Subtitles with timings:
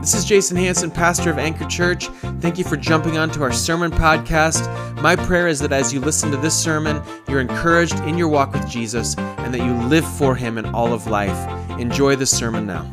[0.00, 2.08] This is Jason Hanson, pastor of Anchor Church.
[2.40, 4.62] Thank you for jumping onto our sermon podcast.
[5.02, 8.52] My prayer is that as you listen to this sermon, you're encouraged in your walk
[8.52, 11.36] with Jesus and that you live for him in all of life.
[11.80, 12.84] Enjoy the sermon now.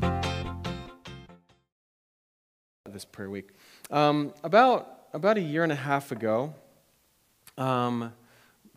[2.89, 3.50] This prayer week.
[3.92, 6.56] Um, about, about a year and a half ago,
[7.58, 8.14] um,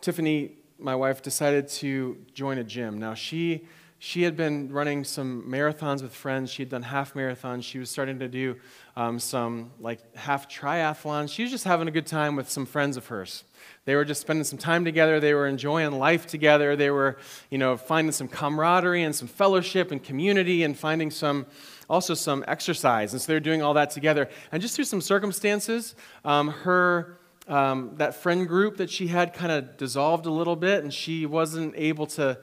[0.03, 2.99] Tiffany, my wife, decided to join a gym.
[2.99, 3.67] Now, she
[3.99, 6.51] she had been running some marathons with friends.
[6.51, 7.63] She had done half marathons.
[7.63, 8.57] She was starting to do
[8.95, 11.33] um, some like half triathlons.
[11.33, 13.45] She was just having a good time with some friends of hers.
[13.87, 15.19] They were just spending some time together.
[15.19, 16.77] They were enjoying life together.
[16.77, 17.17] They were,
[17.51, 21.47] you know, finding some camaraderie and some fellowship and community and finding some,
[21.89, 23.15] also some exercise.
[23.15, 24.29] And so they're doing all that together.
[24.53, 29.53] And just through some circumstances, um, her, um, that friend group that she had kind
[29.53, 32.39] of dissolved a little bit, and she wasn't able to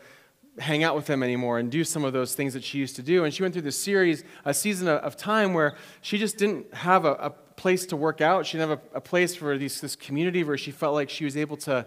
[0.60, 3.02] hang out with them anymore and do some of those things that she used to
[3.02, 3.24] do.
[3.24, 7.06] And she went through this series, a season of time where she just didn't have
[7.06, 8.46] a, a place to work out.
[8.46, 11.26] She didn't have a, a place for these, this community where she felt like she
[11.26, 11.86] was able to,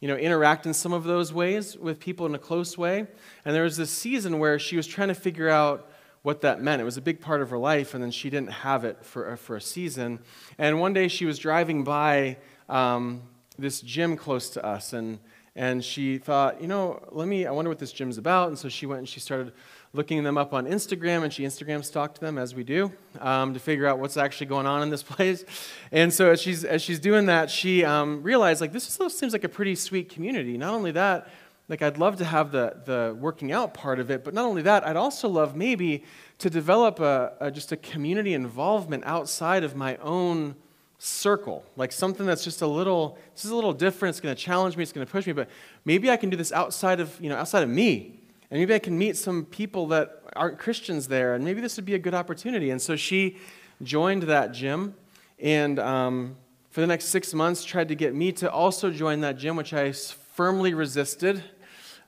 [0.00, 3.06] you know, interact in some of those ways with people in a close way.
[3.44, 5.90] And there was this season where she was trying to figure out
[6.22, 6.82] what that meant.
[6.82, 9.30] It was a big part of her life, and then she didn't have it for,
[9.30, 10.18] uh, for a season.
[10.58, 13.22] And one day she was driving by um,
[13.56, 15.20] this gym close to us, and
[15.56, 18.48] and she thought, you know, let me, I wonder what this gym's about.
[18.48, 19.52] And so she went and she started
[19.94, 23.58] looking them up on Instagram, and she Instagram stalked them, as we do, um, to
[23.58, 25.46] figure out what's actually going on in this place.
[25.90, 29.44] And so as she's, as she's doing that, she um, realized, like, this seems like
[29.44, 30.58] a pretty sweet community.
[30.58, 31.30] Not only that,
[31.70, 34.60] like, I'd love to have the, the working out part of it, but not only
[34.62, 36.04] that, I'd also love maybe
[36.38, 40.54] to develop a, a just a community involvement outside of my own
[40.98, 44.14] circle, like something that's just a little, this is a little different.
[44.14, 44.82] It's going to challenge me.
[44.82, 45.32] It's going to push me.
[45.32, 45.48] But
[45.84, 48.78] maybe I can do this outside of, you know, outside of me, and maybe I
[48.78, 52.14] can meet some people that aren't Christians there, and maybe this would be a good
[52.14, 52.70] opportunity.
[52.70, 53.36] And so she
[53.82, 54.94] joined that gym,
[55.38, 56.36] and um,
[56.70, 59.72] for the next six months tried to get me to also join that gym, which
[59.74, 61.42] I firmly resisted.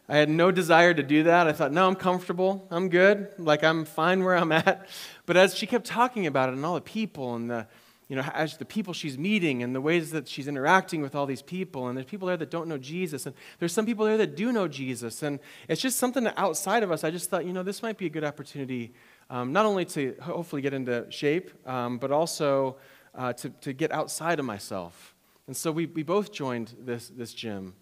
[0.09, 1.47] I had no desire to do that.
[1.47, 2.67] I thought, no, I'm comfortable.
[2.71, 3.29] I'm good.
[3.39, 4.89] Like, I'm fine where I'm at.
[5.27, 7.67] But as she kept talking about it and all the people and the
[8.09, 11.27] you know, as the people she's meeting and the ways that she's interacting with all
[11.27, 11.89] these people.
[11.89, 13.27] And there's people there that don't know Jesus.
[13.27, 15.23] And there's some people there that do know Jesus.
[15.23, 15.39] And
[15.69, 17.05] it's just something outside of us.
[17.05, 18.95] I just thought, you know, this might be a good opportunity
[19.31, 22.77] um, not only to hopefully get into shape, um, but also
[23.15, 25.15] uh, to, to get outside of myself.
[25.47, 27.75] And so we, we both joined this, this gym.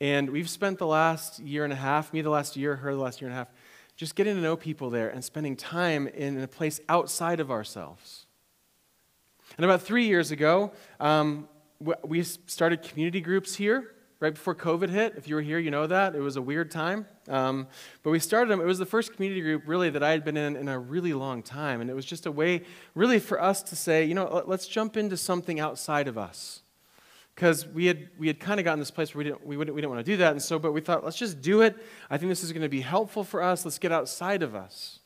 [0.00, 3.00] And we've spent the last year and a half, me the last year, her the
[3.00, 3.48] last year and a half,
[3.96, 8.25] just getting to know people there and spending time in a place outside of ourselves.
[9.56, 11.48] And about three years ago, um,
[12.04, 15.14] we started community groups here right before COVID hit.
[15.16, 16.14] If you were here, you know that.
[16.14, 17.06] It was a weird time.
[17.28, 17.66] Um,
[18.02, 18.60] but we started them.
[18.60, 21.12] It was the first community group, really, that I had been in in a really
[21.12, 21.80] long time.
[21.80, 22.62] And it was just a way,
[22.94, 26.62] really, for us to say, you know, let's jump into something outside of us.
[27.34, 29.74] Because we had, we had kind of gotten this place where we didn't, we, wouldn't,
[29.74, 30.32] we didn't want to do that.
[30.32, 31.76] And so, but we thought, let's just do it.
[32.08, 33.66] I think this is going to be helpful for us.
[33.66, 35.00] Let's get outside of us.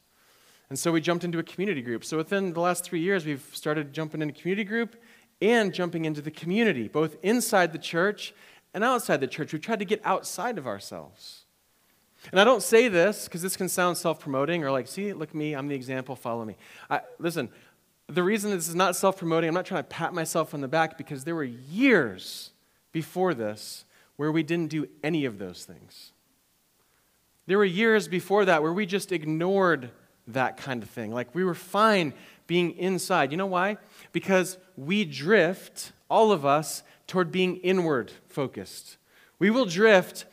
[0.70, 2.04] And so we jumped into a community group.
[2.04, 4.96] So within the last three years, we've started jumping into a community group
[5.42, 8.32] and jumping into the community, both inside the church
[8.72, 9.52] and outside the church.
[9.52, 11.44] We've tried to get outside of ourselves.
[12.30, 15.34] And I don't say this because this can sound self promoting or like, see, look
[15.34, 16.56] me, I'm the example, follow me.
[16.88, 17.48] I, listen,
[18.06, 20.68] the reason this is not self promoting, I'm not trying to pat myself on the
[20.68, 22.50] back because there were years
[22.92, 23.84] before this
[24.16, 26.12] where we didn't do any of those things.
[27.46, 29.90] There were years before that where we just ignored
[30.28, 31.12] that kind of thing.
[31.12, 32.14] Like we were fine
[32.46, 33.30] being inside.
[33.30, 33.78] You know why?
[34.12, 38.96] Because we drift, all of us, toward being inward focused.
[39.38, 40.26] We will drift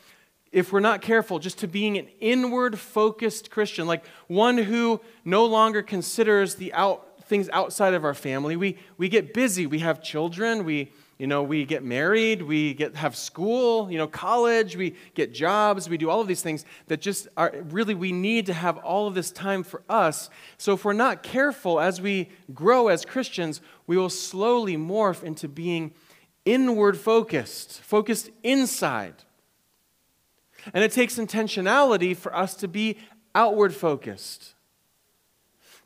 [0.52, 5.46] if we're not careful, just to being an inward focused Christian, like one who no
[5.46, 8.56] longer considers the out, things outside of our family.
[8.56, 12.95] We, we get busy, we have children, we you know, we get married, we get
[12.95, 17.01] have school, you know, college, we get jobs, we do all of these things that
[17.01, 20.29] just are really we need to have all of this time for us.
[20.57, 25.47] So if we're not careful as we grow as Christians, we will slowly morph into
[25.47, 25.92] being
[26.45, 29.15] inward focused, focused inside.
[30.74, 32.97] And it takes intentionality for us to be
[33.33, 34.53] outward focused.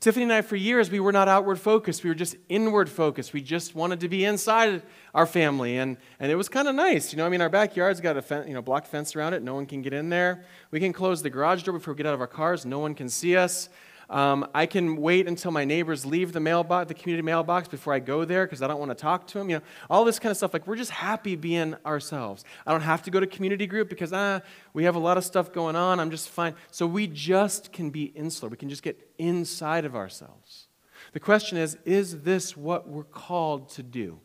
[0.01, 2.03] Tiffany and I, for years, we were not outward focused.
[2.03, 3.33] We were just inward focused.
[3.33, 4.81] We just wanted to be inside
[5.13, 5.77] our family.
[5.77, 7.13] And, and it was kind of nice.
[7.13, 9.43] You know, I mean, our backyard's got a fen- you know, block fence around it.
[9.43, 10.43] No one can get in there.
[10.71, 12.65] We can close the garage door before we get out of our cars.
[12.65, 13.69] No one can see us.
[14.11, 17.99] Um, I can wait until my neighbors leave the mailbox, the community mailbox, before I
[17.99, 19.49] go there because I don't want to talk to them.
[19.49, 20.51] You know, all this kind of stuff.
[20.51, 22.43] Like we're just happy being ourselves.
[22.67, 24.41] I don't have to go to community group because ah,
[24.73, 25.97] we have a lot of stuff going on.
[26.01, 26.55] I'm just fine.
[26.71, 28.49] So we just can be insular.
[28.49, 30.67] We can just get inside of ourselves.
[31.13, 34.19] The question is is this what we're called to do?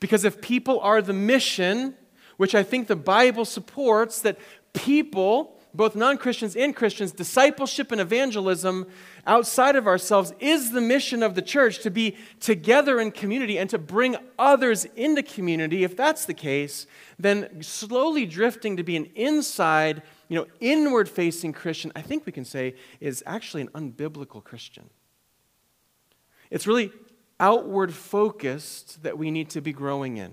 [0.00, 1.94] Because if people are the mission,
[2.36, 4.38] which I think the Bible supports, that
[4.72, 8.86] people, both non Christians and Christians, discipleship and evangelism
[9.26, 13.68] outside of ourselves is the mission of the church to be together in community and
[13.70, 15.84] to bring others into community.
[15.84, 16.86] If that's the case,
[17.18, 22.32] then slowly drifting to be an inside, you know, inward facing Christian, I think we
[22.32, 24.88] can say is actually an unbiblical Christian.
[26.50, 26.92] It's really
[27.38, 30.32] outward focused that we need to be growing in.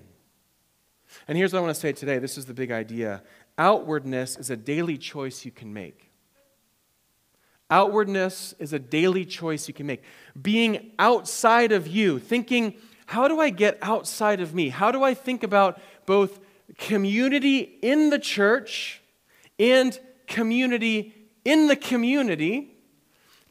[1.28, 3.22] And here's what I want to say today this is the big idea
[3.58, 6.10] outwardness is a daily choice you can make.
[7.70, 10.02] Outwardness is a daily choice you can make.
[10.40, 12.74] Being outside of you, thinking,
[13.06, 14.68] how do I get outside of me?
[14.68, 16.40] How do I think about both
[16.78, 19.02] community in the church
[19.58, 21.14] and community
[21.44, 22.73] in the community?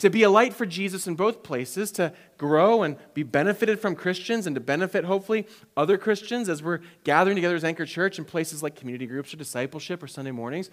[0.04, 3.96] To be a light for Jesus in both places, to grow and be benefited from
[3.96, 5.48] Christians, and to benefit, hopefully,
[5.78, 9.38] other Christians as we're gathering together as Anchor Church in places like community groups or
[9.38, 10.70] discipleship or Sunday mornings.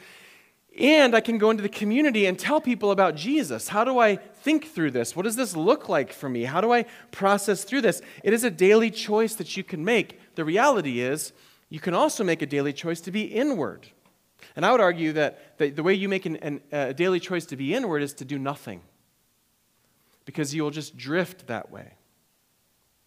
[0.76, 3.68] And I can go into the community and tell people about Jesus.
[3.68, 5.14] How do I think through this?
[5.14, 6.42] What does this look like for me?
[6.42, 8.02] How do I process through this?
[8.24, 10.18] It is a daily choice that you can make.
[10.34, 11.32] The reality is,
[11.68, 13.86] you can also make a daily choice to be inward.
[14.56, 17.56] And I would argue that the, way you make an, an, a daily choice to
[17.56, 18.80] be inward is to do nothing
[20.30, 21.94] because you'll just drift that way.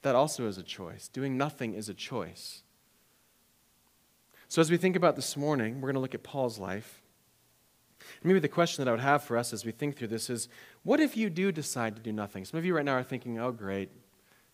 [0.02, 1.08] That also is a choice.
[1.08, 2.64] Doing nothing is a choice.
[4.50, 7.02] So, as we think about this morning, we're going to look at Paul's life.
[8.25, 10.50] maybe the question that I would have for us as we think through this is
[10.84, 12.44] what if you do decide to do nothing?
[12.44, 13.90] Some of you right now are thinking, oh, great,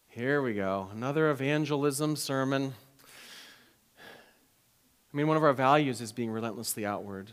[0.07, 2.75] here we go, another evangelism sermon.
[5.11, 7.31] I mean, one of our values is being relentlessly outward,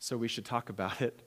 [0.00, 1.22] so we should talk about it.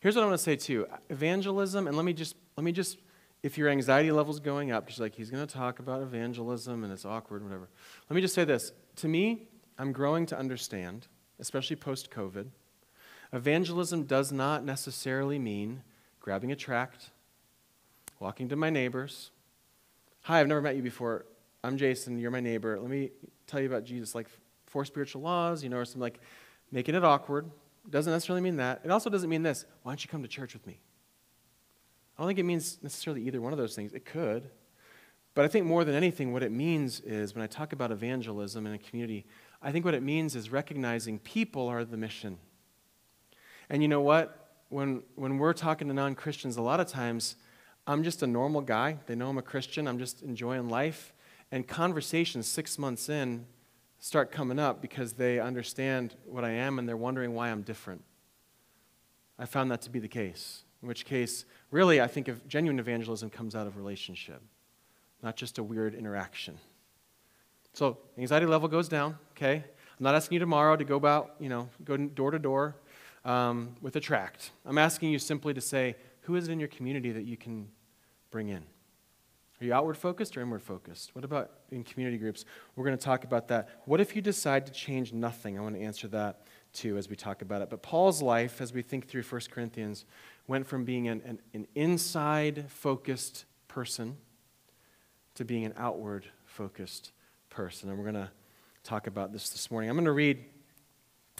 [0.00, 2.98] Here's what I want to say too evangelism, and let me just, let me just,
[3.42, 6.92] if your anxiety level's going up, just like he's going to talk about evangelism and
[6.92, 7.68] it's awkward, whatever.
[8.08, 8.72] Let me just say this.
[8.96, 9.48] To me,
[9.78, 11.06] I'm growing to understand,
[11.38, 12.46] especially post COVID,
[13.32, 15.82] evangelism does not necessarily mean
[16.20, 17.10] grabbing a tract,
[18.18, 19.30] walking to my neighbors.
[20.22, 21.26] Hi, I've never met you before.
[21.62, 22.78] I'm Jason, you're my neighbor.
[22.80, 23.10] Let me
[23.46, 24.28] tell you about Jesus, like
[24.66, 26.20] four spiritual laws, you know, or something like
[26.72, 27.50] making it awkward.
[27.88, 28.80] Doesn't necessarily mean that.
[28.84, 29.64] It also doesn't mean this.
[29.82, 30.78] Why don't you come to church with me?
[32.16, 33.92] I don't think it means necessarily either one of those things.
[33.92, 34.50] It could.
[35.34, 38.66] But I think more than anything, what it means is when I talk about evangelism
[38.66, 39.26] in a community,
[39.60, 42.38] I think what it means is recognizing people are the mission.
[43.68, 44.54] And you know what?
[44.70, 47.36] When, when we're talking to non Christians, a lot of times
[47.86, 48.98] I'm just a normal guy.
[49.06, 49.86] They know I'm a Christian.
[49.86, 51.12] I'm just enjoying life.
[51.52, 53.46] And conversations six months in
[53.98, 58.02] start coming up because they understand what I am and they're wondering why I'm different.
[59.38, 60.64] I found that to be the case.
[60.82, 64.42] In which case, really, I think if genuine evangelism comes out of relationship,
[65.22, 66.58] not just a weird interaction.
[67.72, 69.56] So, anxiety level goes down, okay?
[69.56, 72.76] I'm not asking you tomorrow to go about, you know, go door to door
[73.24, 74.52] um, with a tract.
[74.64, 77.68] I'm asking you simply to say, who is it in your community that you can
[78.30, 78.64] bring in?
[79.60, 81.14] Are you outward focused or inward focused?
[81.14, 82.44] What about in community groups?
[82.74, 83.70] We're going to talk about that.
[83.86, 85.58] What if you decide to change nothing?
[85.58, 87.70] I want to answer that too as we talk about it.
[87.70, 90.04] But Paul's life, as we think through 1 Corinthians,
[90.46, 94.18] went from being an, an, an inside focused person
[95.36, 97.12] to being an outward focused
[97.48, 97.88] person.
[97.88, 98.30] And we're going to
[98.84, 99.88] talk about this this morning.
[99.88, 100.44] I'm going to read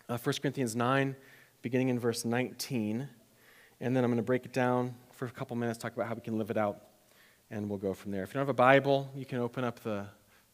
[0.09, 1.15] uh, 1 Corinthians 9,
[1.61, 3.09] beginning in verse 19.
[3.81, 6.15] And then I'm going to break it down for a couple minutes, talk about how
[6.15, 6.81] we can live it out
[7.51, 8.23] and we'll go from there.
[8.23, 10.07] If you don't have a Bible, you can open up the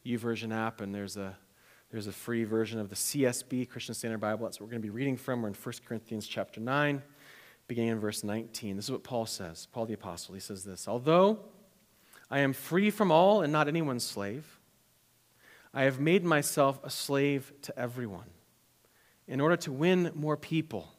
[0.05, 1.37] YouVersion app, and there's a
[1.91, 4.45] there's a free version of the CSB Christian Standard Bible.
[4.45, 5.43] That's what we're going to be reading from.
[5.43, 7.03] We're in 1 Corinthians chapter 9,
[7.67, 8.75] beginning in verse 19.
[8.75, 9.67] This is what Paul says.
[9.71, 10.33] Paul the apostle.
[10.33, 11.39] He says this: Although
[12.31, 14.59] I am free from all and not anyone's slave,
[15.73, 18.29] I have made myself a slave to everyone
[19.27, 20.91] in order to win more people.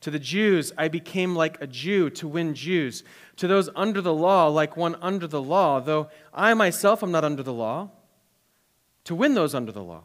[0.00, 3.04] To the Jews, I became like a Jew to win Jews.
[3.36, 7.24] To those under the law, like one under the law, though I myself am not
[7.24, 7.90] under the law,
[9.04, 10.04] to win those under the law.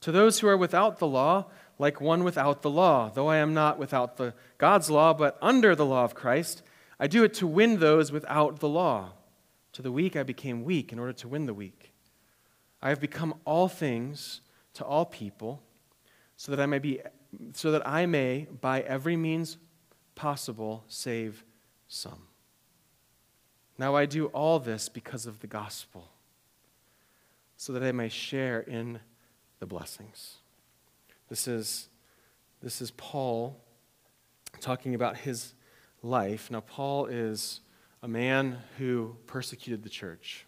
[0.00, 1.46] To those who are without the law,
[1.78, 5.74] like one without the law, though I am not without the God's law, but under
[5.74, 6.62] the law of Christ,
[6.98, 9.12] I do it to win those without the law.
[9.74, 11.92] To the weak I became weak in order to win the weak.
[12.80, 14.40] I have become all things
[14.74, 15.62] to all people,
[16.36, 17.00] so that I may be
[17.52, 19.58] so that I may, by every means
[20.14, 21.44] possible, save
[21.88, 22.22] some.
[23.78, 26.10] Now I do all this because of the gospel,
[27.56, 29.00] so that I may share in
[29.58, 30.36] the blessings.
[31.28, 31.88] This is,
[32.62, 33.60] this is Paul
[34.60, 35.54] talking about his
[36.02, 36.50] life.
[36.50, 37.60] Now, Paul is
[38.02, 40.46] a man who persecuted the church.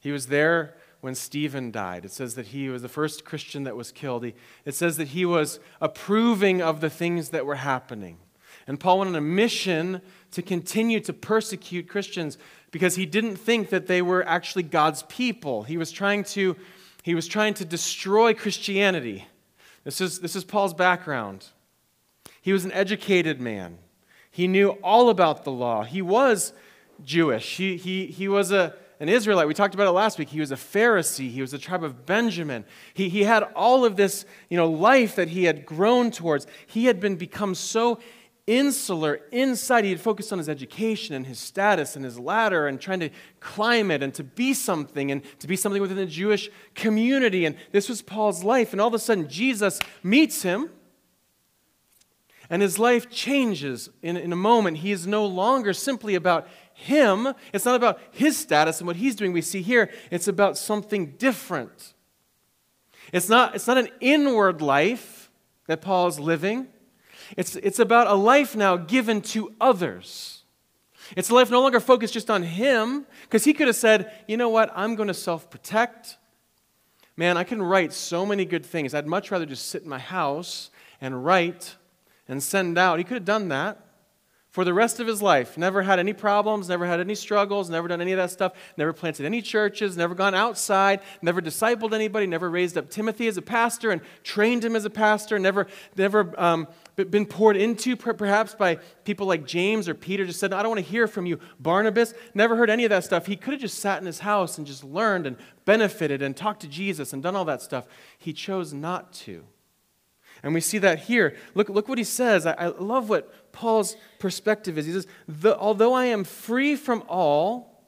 [0.00, 0.74] He was there
[1.04, 2.06] when Stephen died.
[2.06, 4.24] It says that he was the first Christian that was killed.
[4.24, 4.32] He,
[4.64, 8.16] it says that he was approving of the things that were happening.
[8.66, 12.38] And Paul went on a mission to continue to persecute Christians
[12.70, 15.64] because he didn't think that they were actually God's people.
[15.64, 16.56] He was trying to,
[17.02, 19.26] he was trying to destroy Christianity.
[19.84, 21.48] This is, this is Paul's background.
[22.40, 23.76] He was an educated man.
[24.30, 25.84] He knew all about the law.
[25.84, 26.54] He was
[27.04, 27.58] Jewish.
[27.58, 29.48] He, he, he was a, an Israelite.
[29.48, 30.28] We talked about it last week.
[30.28, 31.30] He was a Pharisee.
[31.30, 32.64] He was the tribe of Benjamin.
[32.92, 36.46] He, he had all of this you know, life that he had grown towards.
[36.66, 37.98] He had been become so
[38.46, 39.84] insular inside.
[39.84, 43.10] He had focused on his education and his status and his ladder and trying to
[43.40, 47.46] climb it and to be something and to be something within the Jewish community.
[47.46, 48.72] And this was Paul's life.
[48.72, 50.70] And all of a sudden, Jesus meets him.
[52.50, 54.78] And his life changes in, in a moment.
[54.78, 57.32] He is no longer simply about him.
[57.52, 59.32] It's not about his status and what he's doing.
[59.32, 61.94] We see here, it's about something different.
[63.12, 65.30] It's not, it's not an inward life
[65.66, 66.68] that Paul is living.
[67.36, 70.42] It's, it's about a life now given to others.
[71.16, 74.36] It's a life no longer focused just on him, because he could have said, you
[74.36, 76.16] know what, I'm going to self protect.
[77.16, 78.94] Man, I can write so many good things.
[78.94, 80.70] I'd much rather just sit in my house
[81.00, 81.76] and write
[82.28, 82.98] and send out.
[82.98, 83.84] He could have done that
[84.54, 85.58] for the rest of his life.
[85.58, 88.92] Never had any problems, never had any struggles, never done any of that stuff, never
[88.92, 93.42] planted any churches, never gone outside, never discipled anybody, never raised up Timothy as a
[93.42, 95.66] pastor and trained him as a pastor, never,
[95.96, 100.62] never um, been poured into perhaps by people like James or Peter, just said, I
[100.62, 101.40] don't want to hear from you.
[101.58, 103.26] Barnabas never heard any of that stuff.
[103.26, 106.60] He could have just sat in his house and just learned and benefited and talked
[106.60, 107.88] to Jesus and done all that stuff.
[108.18, 109.44] He chose not to.
[110.44, 111.36] And we see that here.
[111.54, 112.44] Look, look what he says.
[112.44, 114.84] I, I love what Paul's perspective is.
[114.84, 115.06] He says,
[115.42, 117.82] Although I am free from all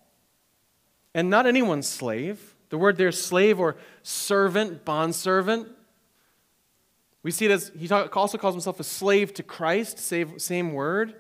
[1.14, 5.68] and not anyone's slave, the word there, slave or servant, bondservant,
[7.22, 11.14] we see it as he also calls himself a slave to Christ, same word.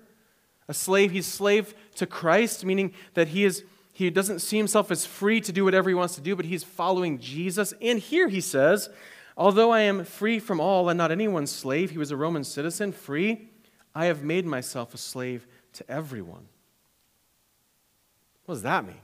[0.68, 3.62] A slave, he's slave to Christ, meaning that he is
[3.92, 6.62] he doesn't see himself as free to do whatever he wants to do, but he's
[6.62, 7.72] following Jesus.
[7.80, 8.90] And here he says,
[9.36, 12.92] Although I am free from all and not anyone's slave, he was a Roman citizen,
[12.92, 13.50] free,
[13.94, 16.48] I have made myself a slave to everyone.
[18.46, 19.00] What does that mean?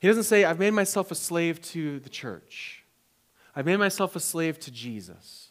[0.00, 2.84] He doesn't say, I've made myself a slave to the church.
[3.54, 5.50] I've made myself a slave to Jesus.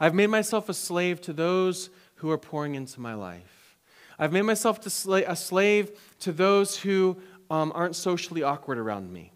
[0.00, 3.76] I've made myself a slave to those who are pouring into my life.
[4.18, 7.18] I've made myself a slave to those who
[7.50, 9.32] um, aren't socially awkward around me.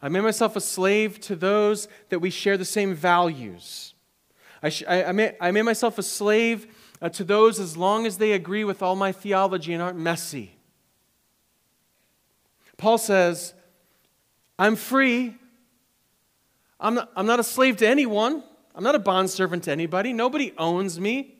[0.00, 3.94] I made myself a slave to those that we share the same values.
[4.62, 6.66] I, sh- I, I, made, I made myself a slave
[7.00, 10.56] uh, to those as long as they agree with all my theology and aren't messy.
[12.76, 13.54] Paul says,
[14.58, 15.34] I'm free.
[16.80, 18.44] I'm not, I'm not a slave to anyone.
[18.74, 20.12] I'm not a bondservant to anybody.
[20.12, 21.34] Nobody owns me.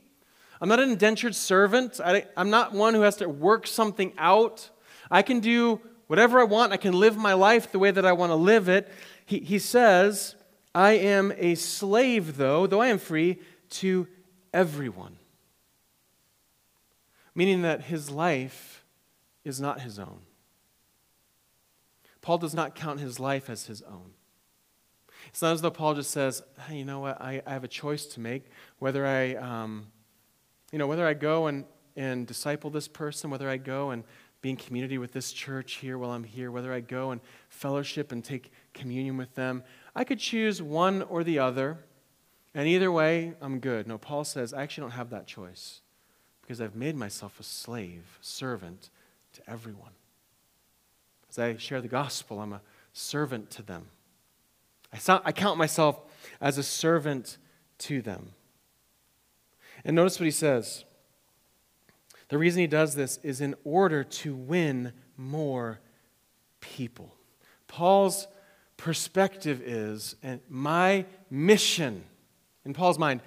[0.61, 2.01] I'm not an indentured servant.
[2.05, 4.71] I, I'm not one who has to work something out.
[5.11, 6.73] I can do whatever I want.
[6.73, 8.91] I can live my life the way that I want to live it.
[9.25, 10.35] He, he says,
[10.75, 13.39] I am a slave, though, though I am free,
[13.71, 14.09] to
[14.53, 15.17] everyone.
[17.35, 18.85] Meaning that his life
[19.45, 20.21] is not his own.
[22.21, 24.11] Paul does not count his life as his own.
[25.29, 27.69] It's not as though Paul just says, hey, you know what, I, I have a
[27.69, 28.47] choice to make
[28.79, 29.89] whether I, um,
[30.73, 31.65] you know, whether I go and,
[31.97, 34.05] and disciple this person, whether I go and
[34.41, 38.13] be in community with this church here while I'm here, whether I go and fellowship
[38.13, 39.65] and take communion with them.
[39.95, 41.79] I could choose one or the other,
[42.55, 43.87] and either way, I'm good.
[43.89, 45.81] No, Paul says, I actually don't have that choice
[46.43, 48.91] because I've made myself a slave, servant
[49.35, 49.91] to everyone.
[51.29, 53.89] As I share the gospel, I'm a servant to them.
[54.93, 56.01] I count myself
[56.41, 57.37] as a servant
[57.79, 58.33] to them.
[59.85, 60.85] And notice what he says
[62.29, 65.81] the reason he does this is in order to win more
[66.61, 67.15] people.
[67.67, 68.27] Paul's
[68.77, 72.05] perspective is, and my mission
[72.65, 73.23] in Paul's mind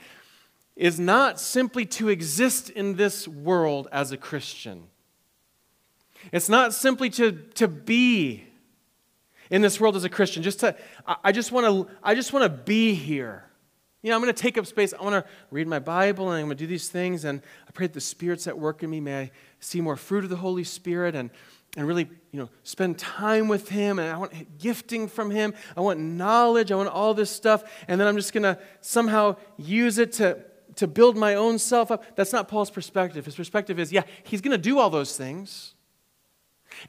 [0.76, 4.84] is not simply to exist in this world as a Christian.
[6.32, 8.46] It's not simply to, to be
[9.50, 10.44] in this world as a Christian.
[10.44, 10.76] Just to,
[11.24, 13.46] I just want to, I just want to be here.
[14.02, 14.94] You know, I'm going to take up space.
[14.94, 17.24] I want to read my Bible and I'm going to do these things.
[17.24, 19.00] And I pray that the Spirit's at work in me.
[19.00, 21.30] May I see more fruit of the Holy Spirit and,
[21.78, 24.00] and really, you know, spend time with Him.
[24.00, 25.54] And I want gifting from Him.
[25.78, 26.72] I want knowledge.
[26.72, 27.64] I want all this stuff.
[27.88, 31.92] And then I'm just going to somehow use it to to build my own self
[31.92, 32.16] up.
[32.16, 33.26] That's not Paul's perspective.
[33.26, 35.74] His perspective is, yeah, he's going to do all those things.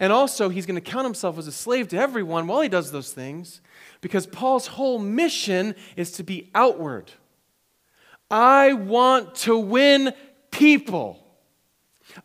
[0.00, 2.92] And also, he's going to count himself as a slave to everyone while he does
[2.92, 3.60] those things
[4.00, 7.10] because Paul's whole mission is to be outward.
[8.30, 10.14] I want to win
[10.50, 11.18] people.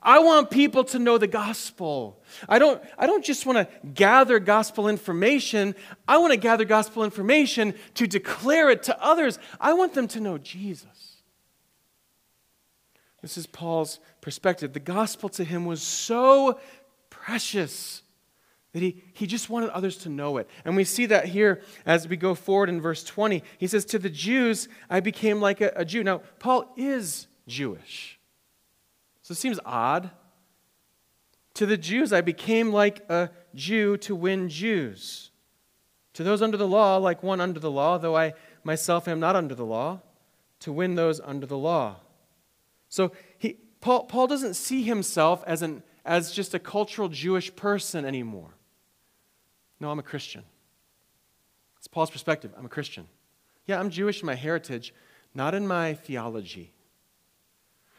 [0.02, 2.22] I want people to know the gospel.
[2.48, 5.76] I don't, I don't just want to gather gospel information.
[6.08, 9.40] I want to gather gospel information to declare it to others.
[9.60, 11.08] I want them to know Jesus.
[13.22, 14.74] This is Paul's perspective.
[14.74, 16.60] The gospel to him was so
[17.28, 18.04] precious
[18.72, 20.50] that he, he just wanted others to know it.
[20.64, 23.44] And we see that here as we go forward in verse 20.
[23.58, 26.04] He says, To the Jews, I became like a, a Jew.
[26.04, 28.18] Now, Paul is Jewish.
[29.24, 30.12] So it seems odd.
[31.56, 35.32] To the Jews, I became like a Jew to win Jews.
[36.14, 39.36] To those under the law, like one under the law, though I myself am not
[39.36, 40.00] under the law,
[40.62, 41.98] to win those under the law.
[42.88, 48.06] So he, Paul, Paul doesn't see himself as, an, as just a cultural Jewish person
[48.06, 48.56] anymore.
[49.80, 50.44] No, I'm a Christian.
[51.78, 52.52] It's Paul's perspective.
[52.58, 53.08] I'm a Christian.
[53.66, 54.94] Yeah, I'm Jewish in my heritage,
[55.36, 56.72] not in my theology.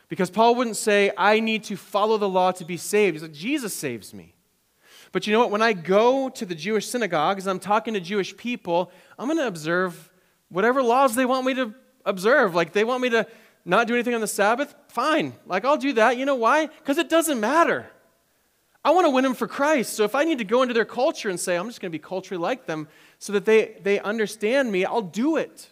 [0.08, 3.14] Because Paul wouldn't say, I need to follow the law to be saved.
[3.14, 4.34] He's like, Jesus saves me.
[5.12, 5.50] But you know what?
[5.50, 9.46] When I go to the Jewish synagogues, I'm talking to Jewish people, I'm going to
[9.46, 10.10] observe
[10.48, 11.74] whatever laws they want me to
[12.06, 12.54] observe.
[12.54, 13.26] Like they want me to
[13.66, 15.34] not do anything on the Sabbath, fine.
[15.46, 16.16] Like I'll do that.
[16.16, 16.66] You know why?
[16.66, 17.86] Because it doesn't matter.
[18.84, 19.94] I want to win them for Christ.
[19.94, 21.98] So if I need to go into their culture and say, I'm just going to
[21.98, 25.68] be culturally like them so that they, they understand me, I'll do it.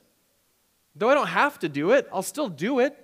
[0.94, 2.96] Though I don't have to do it, I'll still do it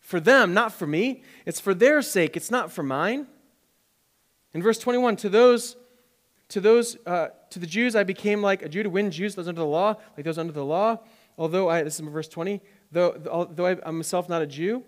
[0.00, 1.22] for them, not for me.
[1.46, 3.26] It's for their sake, it's not for mine.
[4.54, 5.76] In verse 21, to those,
[6.48, 9.48] to those, uh, to the Jews, I became like a Jew to win Jews, those
[9.48, 10.98] under the law, like those under the law.
[11.36, 12.60] Although I, this is verse 20,
[12.90, 14.82] though, though I, am myself not a Jew.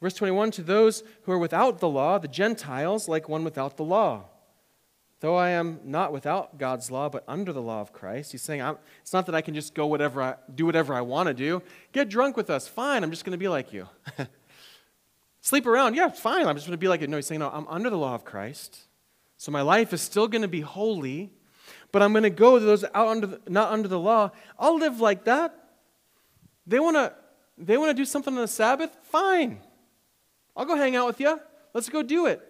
[0.00, 3.84] Verse 21, to those who are without the law, the Gentiles, like one without the
[3.84, 4.24] law.
[5.20, 8.60] Though I am not without God's law, but under the law of Christ, he's saying,
[9.00, 11.62] it's not that I can just go whatever I, do whatever I want to do.
[11.92, 12.68] Get drunk with us.
[12.68, 13.88] Fine, I'm just going to be like you.
[15.40, 15.94] Sleep around.
[15.94, 17.06] Yeah, fine, I'm just going to be like you.
[17.06, 18.80] No, he's saying, no, I'm under the law of Christ.
[19.38, 21.30] So my life is still going to be holy,
[21.92, 24.32] but I'm going to go to those out under the, not under the law.
[24.58, 25.54] I'll live like that.
[26.66, 27.14] They want to
[27.58, 28.94] they want to do something on the Sabbath?
[29.04, 29.60] Fine.
[30.56, 31.38] I'll go hang out with you.
[31.74, 32.40] Let's go do it.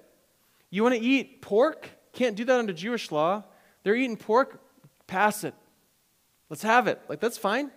[0.70, 1.88] You want to eat pork?
[2.12, 3.44] Can't do that under Jewish law.
[3.82, 4.60] They're eating pork,
[5.06, 5.54] pass it.
[6.48, 7.00] Let's have it.
[7.08, 7.70] Like, that's fine.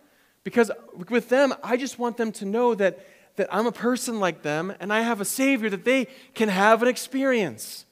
[0.43, 0.71] Because
[1.09, 4.73] with them, I just want them to know that, that I'm a person like them
[4.79, 7.85] and I have a Savior that they can have an experience.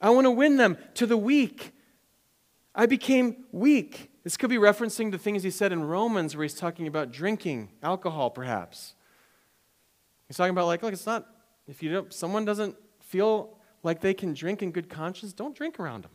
[0.00, 1.72] I want to win them to the weak.
[2.74, 4.10] I became weak.
[4.24, 7.70] This could be referencing the things he said in Romans where he's talking about drinking
[7.82, 8.94] alcohol, perhaps.
[10.30, 11.26] He's talking about, like, look, it's not,
[11.66, 15.80] if you don't, someone doesn't feel like they can drink in good conscience, don't drink
[15.80, 16.12] around them.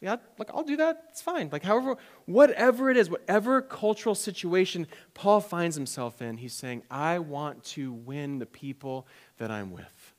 [0.00, 1.06] Yeah, like I'll do that.
[1.10, 1.48] It's fine.
[1.50, 7.18] Like however, whatever it is, whatever cultural situation Paul finds himself in, he's saying, I
[7.18, 10.14] want to win the people that I'm with.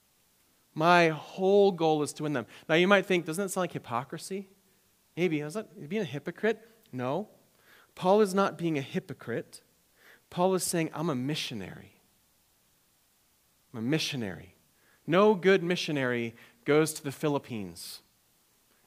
[0.74, 2.48] My whole goal is to win them.
[2.68, 4.50] Now you might think, doesn't that sound like hypocrisy?
[5.16, 5.40] Maybe.
[5.40, 6.60] Is that being a hypocrite?
[6.92, 7.30] No.
[7.96, 9.62] Paul is not being a hypocrite.
[10.30, 11.93] Paul is saying, I'm a missionary.
[13.74, 14.56] I'm a missionary.
[15.08, 18.02] No good missionary goes to the Philippines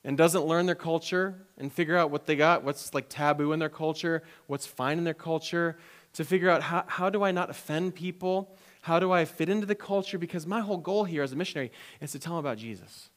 [0.05, 3.59] and doesn't learn their culture and figure out what they got, what's like taboo in
[3.59, 5.77] their culture, what's fine in their culture,
[6.13, 8.57] to figure out how, how do I not offend people?
[8.83, 10.17] How do I fit into the culture?
[10.17, 13.11] Because my whole goal here as a missionary is to tell them about Jesus.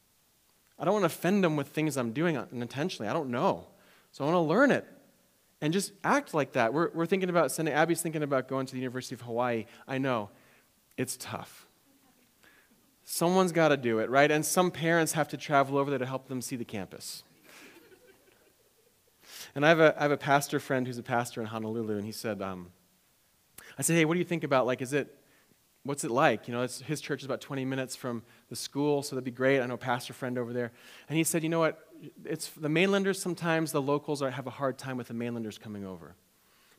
[0.79, 3.07] I don't want to offend them with things I'm doing unintentionally.
[3.07, 3.67] I don't know.
[4.11, 4.85] So I want to learn it
[5.61, 6.73] and just act like that.
[6.73, 9.65] We're, we're thinking about sending, Abby's thinking about going to the University of Hawaii.
[9.87, 10.29] I know.
[10.99, 11.65] It's tough.
[13.05, 14.29] Someone's got to do it, right?
[14.29, 17.23] And some parents have to travel over there to help them see the campus.
[19.55, 22.05] and I have a, I have a pastor friend who's a pastor in Honolulu, and
[22.05, 22.73] he said, um,
[23.77, 25.17] I said, hey, what do you think about, like, is it,
[25.83, 26.49] what's it like?
[26.49, 29.61] You know, his church is about 20 minutes from the school, so that'd be great.
[29.61, 30.73] I know a pastor friend over there.
[31.07, 31.79] And he said, you know what?
[32.25, 35.85] It's the mainlanders, sometimes the locals are, have a hard time with the mainlanders coming
[35.85, 36.17] over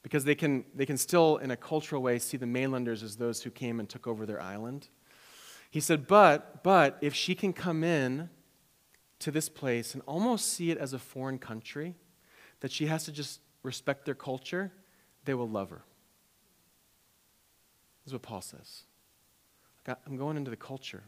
[0.02, 3.42] because they can, they can still, in a cultural way, see the mainlanders as those
[3.42, 4.88] who came and took over their island.
[5.70, 8.30] He said, but, but if she can come in
[9.20, 11.94] to this place and almost see it as a foreign country,
[12.60, 14.72] that she has to just respect their culture,
[15.24, 15.84] they will love her.
[18.04, 18.84] This is what Paul says.
[20.06, 21.02] I'm going into the culture.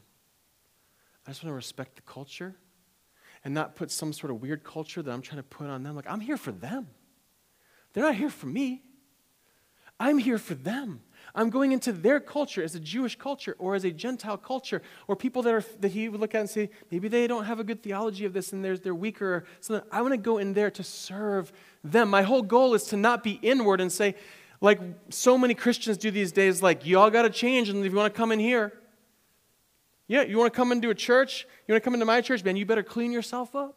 [1.27, 2.55] I just want to respect the culture
[3.45, 5.97] and not put some sort of weird culture that I'm trying to put on them.
[5.97, 6.89] Like, I'm here for them.
[7.93, 8.83] They're not here for me.
[10.01, 11.03] I'm here for them.
[11.35, 15.17] I'm going into their culture as a Jewish culture or as a Gentile culture or
[15.17, 17.65] people that, are, that he would look at and say, maybe they don't have a
[17.65, 19.45] good theology of this and they're, they're weaker.
[19.61, 21.53] So I want to go in there to serve
[21.83, 22.11] them.
[22.11, 24.15] My whole goal is to not be inward and say,
[24.61, 27.91] like so many Christians do these days, like, you all got to change and if
[27.91, 28.73] you want to come in here.
[30.07, 31.47] Yeah, you want to come into a church?
[31.67, 32.45] You want to come into my church?
[32.45, 33.77] Man, you better clean yourself up.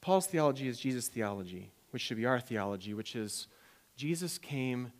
[0.00, 3.46] Paul's theology is Jesus' theology, which should be our theology, which is
[3.96, 4.92] Jesus came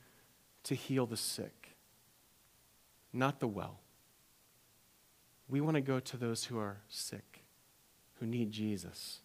[0.65, 1.77] to heal the sick,
[3.13, 3.81] not the well.
[5.49, 7.45] We want to go to those who are sick,
[8.19, 9.21] who need Jesus.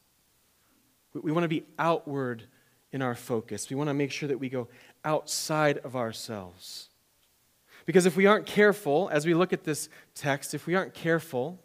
[1.13, 2.43] We want to be outward
[2.91, 3.69] in our focus.
[3.69, 4.67] We want to make sure that we go
[5.03, 6.89] outside of ourselves.
[7.85, 11.59] Because if we aren't careful, as we look at this text, if we aren't careful,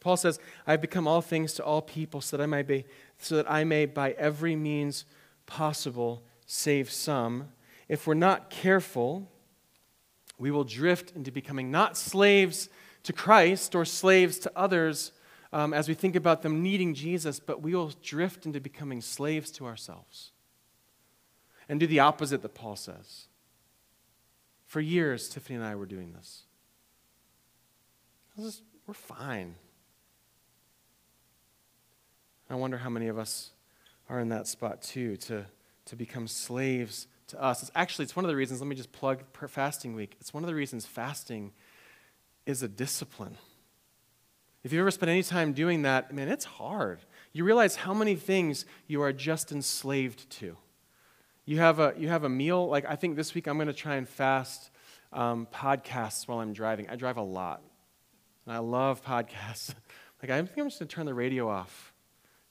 [0.00, 2.84] Paul says, I've become all things to all people so that I may, be,
[3.18, 5.04] so that I may by every means
[5.50, 7.48] possible save some
[7.90, 9.28] if we're not careful,
[10.38, 12.68] we will drift into becoming not slaves
[13.02, 15.10] to Christ or slaves to others
[15.52, 19.50] um, as we think about them needing Jesus, but we will drift into becoming slaves
[19.50, 20.30] to ourselves
[21.68, 23.26] and do the opposite that Paul says.
[24.66, 26.44] For years, Tiffany and I were doing this.
[28.38, 29.56] this we're fine.
[32.48, 33.50] I wonder how many of us
[34.10, 35.46] are in that spot too, to,
[35.86, 37.62] to become slaves to us.
[37.62, 40.16] It's actually, it's one of the reasons, let me just plug fasting week.
[40.20, 41.52] It's one of the reasons fasting
[42.44, 43.38] is a discipline.
[44.64, 46.98] If you've ever spent any time doing that, man, it's hard.
[47.32, 50.56] You realize how many things you are just enslaved to.
[51.46, 53.72] You have a, you have a meal, like I think this week I'm going to
[53.72, 54.70] try and fast
[55.12, 56.88] um, podcasts while I'm driving.
[56.90, 57.62] I drive a lot,
[58.44, 59.74] and I love podcasts.
[60.22, 61.89] like I think I'm just going to turn the radio off,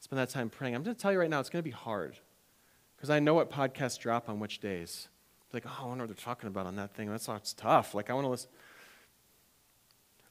[0.09, 0.73] spend that time praying.
[0.73, 2.17] I'm going to tell you right now, it's going to be hard.
[2.97, 5.07] Because I know what podcasts drop on which days.
[5.53, 7.11] Like, oh, I wonder what they're talking about on that thing.
[7.11, 7.93] That's it's tough.
[7.93, 8.49] Like, I want to listen.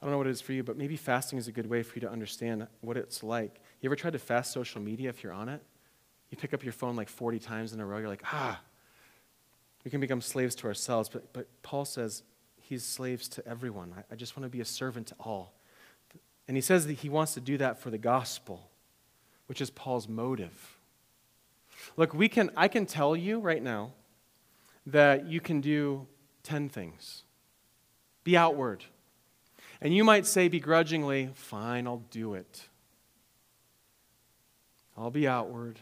[0.02, 1.84] I don't know what it is for you, but maybe fasting is a good way
[1.84, 3.60] for you to understand what it's like.
[3.80, 5.62] You ever tried to fast social media if you're on it?
[6.30, 7.98] You pick up your phone like 40 times in a row.
[7.98, 8.60] You're like, ah,
[9.84, 11.08] we can become slaves to ourselves.
[11.08, 12.24] But, but Paul says
[12.60, 13.94] he's slaves to everyone.
[13.96, 15.54] I, I just want to be a servant to all.
[16.48, 18.67] And he says that he wants to do that for the gospel,
[19.48, 20.78] which is Paul's motive.
[21.96, 23.92] Look, we can, I can tell you right now
[24.86, 26.06] that you can do
[26.42, 27.24] 10 things.
[28.24, 28.84] Be outward.
[29.80, 32.68] And you might say begrudgingly, fine, I'll do it.
[34.96, 35.78] I'll be outward.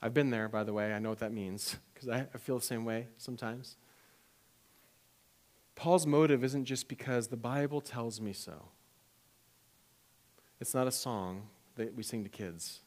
[0.00, 0.94] I've been there, by the way.
[0.94, 3.76] I know what that means because I, I feel the same way sometimes.
[5.74, 8.68] Paul's motive isn't just because the Bible tells me so.
[10.60, 12.80] It's not a song that we sing to kids.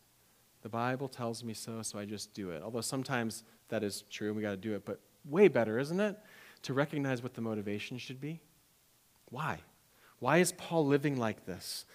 [0.61, 2.61] The Bible tells me so, so I just do it.
[2.63, 5.99] Although sometimes that is true and we got to do it, but way better, isn't
[5.99, 6.17] it?
[6.63, 8.39] To recognize what the motivation should be.
[9.29, 9.59] Why?
[10.19, 11.85] Why is Paul living like this?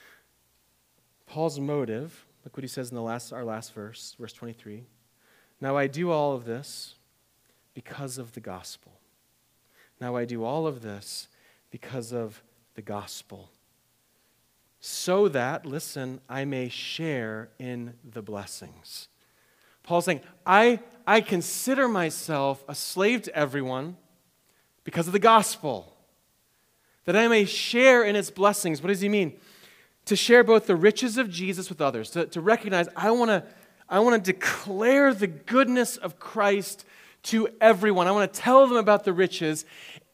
[1.26, 4.84] Paul's motive, look what he says in the last, our last verse, verse 23.
[5.60, 6.96] Now I do all of this
[7.74, 9.00] because of the gospel.
[10.00, 11.28] Now I do all of this
[11.70, 12.42] because of
[12.74, 13.50] the gospel
[14.88, 19.08] so that, listen, I may share in the blessings.
[19.82, 23.96] Paul's saying, I, I consider myself a slave to everyone
[24.84, 25.92] because of the gospel,
[27.04, 28.80] that I may share in its blessings.
[28.80, 29.32] What does he mean?
[30.04, 33.42] To share both the riches of Jesus with others, to, to recognize I want to
[33.88, 36.84] I want to declare the goodness of Christ
[37.24, 38.06] to everyone.
[38.06, 39.64] I want to tell them about the riches,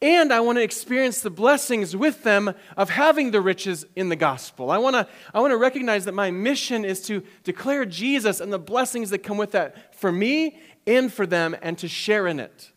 [0.01, 4.17] and I want to experience the blessings with them of having the riches in the
[4.17, 4.71] gospel.
[4.71, 8.53] I want to, I want to recognize that my mission is to declare Jesus and
[8.53, 12.41] the blessings that come with that for me and for them, and to share in
[12.41, 12.73] it.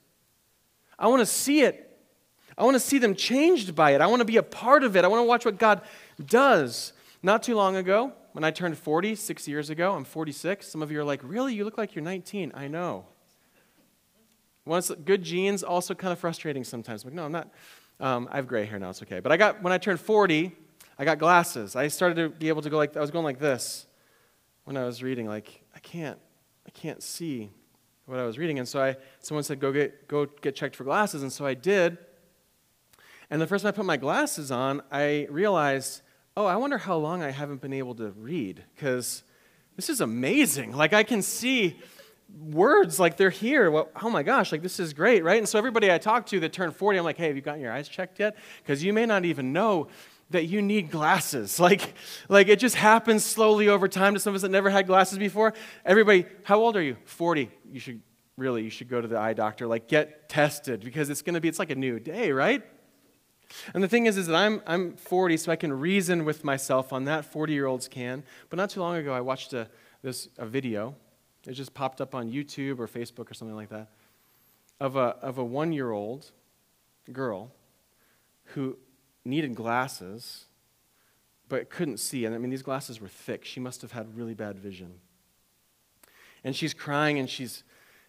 [0.99, 1.81] I want to see it.
[2.57, 4.01] I want to see them changed by it.
[4.01, 5.03] I want to be a part of it.
[5.03, 5.81] I want to watch what God
[6.23, 6.93] does.
[7.23, 10.67] Not too long ago, when I turned 40, six years ago, I'm 46.
[10.67, 11.53] Some of you are like, Really?
[11.53, 12.51] You look like you're 19.
[12.53, 13.05] I know.
[14.65, 17.03] Once good genes, also kind of frustrating sometimes.
[17.03, 17.49] I'm like, no, I'm not.
[17.99, 18.89] Um, I have gray hair now.
[18.89, 19.19] It's okay.
[19.19, 20.51] But I got when I turned 40,
[20.97, 21.75] I got glasses.
[21.75, 23.85] I started to be able to go like I was going like this
[24.63, 25.27] when I was reading.
[25.27, 26.19] Like I can't,
[26.65, 27.51] I can't see
[28.05, 28.59] what I was reading.
[28.59, 31.21] And so I, someone said, go get, go get checked for glasses.
[31.21, 31.97] And so I did.
[33.29, 36.01] And the first time I put my glasses on, I realized,
[36.37, 39.23] oh, I wonder how long I haven't been able to read because
[39.75, 40.75] this is amazing.
[40.75, 41.79] Like I can see
[42.33, 43.71] words like they're here.
[43.71, 45.37] Well, oh my gosh, like this is great, right?
[45.37, 47.61] And so everybody I talk to that turned 40, I'm like, hey, have you gotten
[47.61, 48.35] your eyes checked yet?
[48.61, 49.87] Because you may not even know
[50.31, 51.59] that you need glasses.
[51.65, 51.93] Like,
[52.29, 55.17] like it just happens slowly over time to some of us that never had glasses
[55.17, 55.53] before.
[55.85, 56.97] Everybody, how old are you?
[57.05, 57.49] 40.
[57.71, 58.01] You should
[58.37, 59.65] really, you should go to the eye doctor.
[59.65, 62.63] Like, get tested because it's going to be, it's like a new day, right?
[63.73, 66.91] And the thing is, is that I'm, I'm 40, so I can reason with myself
[66.93, 67.25] on that.
[67.25, 68.23] 40 year olds can.
[68.49, 69.69] But not too long ago, I watched a,
[70.01, 70.95] this, a video.
[71.47, 73.89] It just popped up on YouTube or Facebook or something like that
[74.79, 76.31] of a, of a one year old
[77.11, 77.51] girl
[78.45, 78.77] who
[79.23, 80.45] needed glasses
[81.47, 82.25] but couldn't see.
[82.25, 83.45] And I mean, these glasses were thick.
[83.45, 84.95] She must have had really bad vision.
[86.43, 87.63] And she's crying and she's,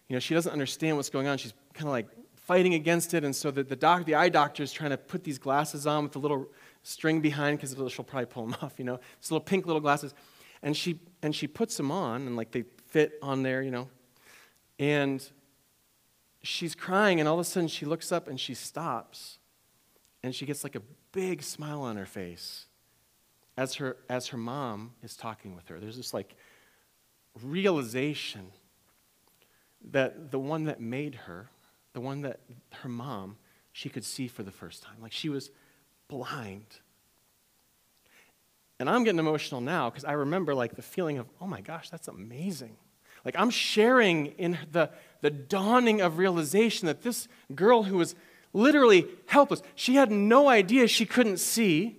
[0.07, 1.37] you know, she doesn't understand what's going on.
[1.37, 3.23] She's kind of like fighting against it.
[3.23, 6.03] And so the, the, doc, the eye doctor is trying to put these glasses on
[6.03, 6.47] with a little
[6.83, 10.13] string behind because she'll probably pull them off, you know, these little pink little glasses.
[10.63, 12.63] And she, and she puts them on and like they
[12.97, 13.87] fit on there, you know.
[14.79, 15.23] And
[16.41, 19.37] she's crying and all of a sudden she looks up and she stops
[20.23, 20.81] and she gets like a
[21.11, 22.65] big smile on her face
[23.55, 25.79] as her, as her mom is talking with her.
[25.79, 26.35] There's this like
[27.43, 28.47] realization
[29.91, 31.51] that the one that made her
[31.93, 32.39] the one that
[32.81, 33.37] her mom,
[33.73, 34.95] she could see for the first time.
[35.03, 35.51] Like she was
[36.07, 36.65] blind.
[38.79, 41.91] And I'm getting emotional now because I remember like the feeling of, oh my gosh,
[41.91, 42.75] that's amazing.
[43.27, 48.15] Like I'm sharing in the, the dawning of realization that this girl who was
[48.53, 51.97] literally helpless, she had no idea she couldn't see.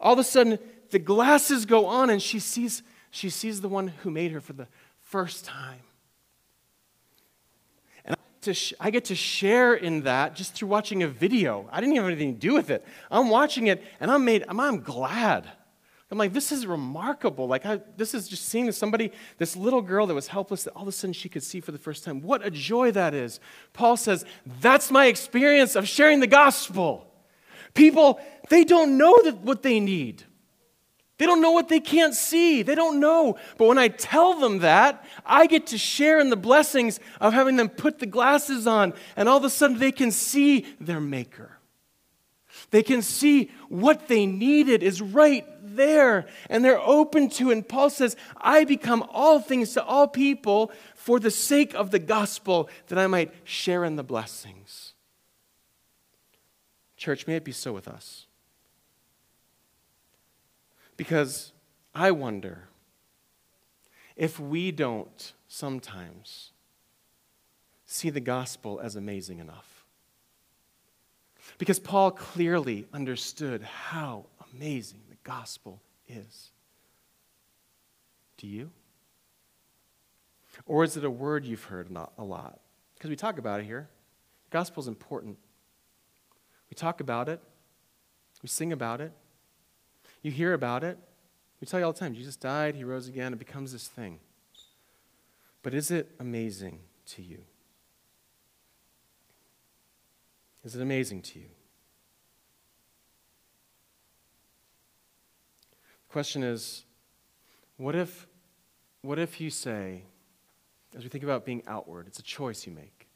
[0.00, 0.58] All of a sudden,
[0.90, 2.82] the glasses go on and she sees,
[3.12, 4.66] she sees the one who made her for the
[4.98, 5.82] first time
[8.40, 11.68] to sh- I get to share in that just through watching a video.
[11.70, 12.84] I didn't have anything to do with it.
[13.10, 15.48] I'm watching it and I'm made, I'm, I'm glad.
[16.10, 17.46] I'm like, this is remarkable.
[17.46, 20.82] Like, I, this is just seeing somebody, this little girl that was helpless, that all
[20.82, 22.20] of a sudden she could see for the first time.
[22.20, 23.38] What a joy that is.
[23.72, 24.24] Paul says,
[24.60, 27.06] that's my experience of sharing the gospel.
[27.74, 28.18] People,
[28.48, 30.24] they don't know that what they need.
[31.18, 32.62] They don't know what they can't see.
[32.62, 33.36] They don't know.
[33.56, 37.54] But when I tell them that, I get to share in the blessings of having
[37.54, 41.59] them put the glasses on, and all of a sudden they can see their Maker.
[42.70, 47.50] They can see what they needed is right there, and they're open to.
[47.50, 47.52] it.
[47.52, 51.98] And Paul says, I become all things to all people for the sake of the
[51.98, 54.94] gospel, that I might share in the blessings.
[56.96, 58.26] Church, may it be so with us.
[60.96, 61.52] Because
[61.94, 62.68] I wonder
[64.16, 66.52] if we don't sometimes
[67.86, 69.69] see the gospel as amazing enough.
[71.60, 76.52] Because Paul clearly understood how amazing the gospel is.
[78.38, 78.70] Do you?
[80.64, 82.60] Or is it a word you've heard a lot?
[82.94, 83.90] Because we talk about it here.
[84.48, 85.36] The gospel is important.
[86.70, 87.42] We talk about it,
[88.42, 89.12] we sing about it,
[90.22, 90.96] you hear about it.
[91.60, 94.18] We tell you all the time Jesus died, he rose again, it becomes this thing.
[95.62, 97.42] But is it amazing to you?
[100.64, 101.46] Is it amazing to you?
[106.08, 106.84] The question is
[107.76, 108.26] what if,
[109.00, 110.02] what if you say,
[110.96, 113.08] as we think about being outward, it's a choice you make.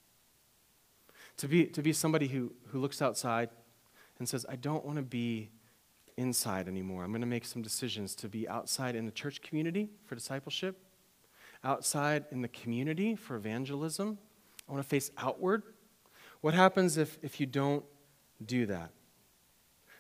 [1.39, 3.51] To be, to be somebody who, who looks outside
[4.19, 5.51] and says, I don't want to be
[6.17, 7.05] inside anymore.
[7.05, 10.79] I'm going to make some decisions to be outside in the church community for discipleship,
[11.65, 14.19] outside in the community for evangelism.
[14.69, 15.65] I want to face outward.
[16.45, 17.83] What happens if, if you don't
[18.45, 18.91] do that?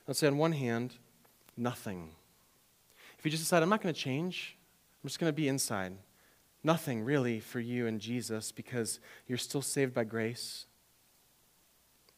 [0.06, 0.92] Let's say, on one hand,
[1.56, 2.10] nothing.
[3.18, 4.58] If you just decide, I'm not going to change,
[5.02, 5.94] I'm just going to be inside.
[6.62, 10.66] Nothing really for you and Jesus because you're still saved by grace.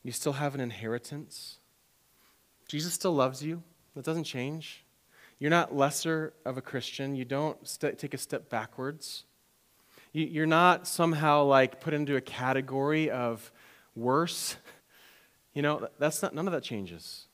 [0.02, 1.58] You still have an inheritance.
[2.66, 3.62] Jesus still loves you.
[3.94, 4.84] That doesn't change.
[5.38, 7.14] You're not lesser of a Christian.
[7.14, 9.22] You don't st- take a step backwards.
[10.12, 13.52] You, you're not somehow like put into a category of
[13.96, 14.56] worse.
[15.54, 17.28] You know, that's not, none of that changes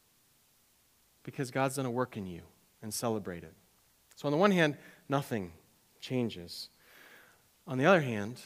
[1.25, 2.42] because God's done a work in you
[2.81, 3.53] and celebrate it.
[4.14, 4.77] So, on the one hand,
[5.09, 5.51] nothing
[6.01, 6.68] changes.
[7.66, 8.40] On the other hand,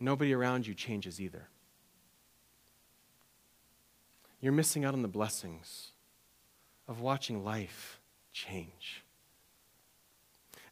[0.00, 1.48] nobody around you changes either.
[4.40, 5.90] You're missing out on the blessings
[6.88, 8.00] of watching life
[8.32, 9.04] change.